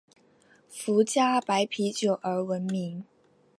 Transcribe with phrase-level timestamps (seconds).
[0.67, 3.05] 福佳白啤酒而闻名。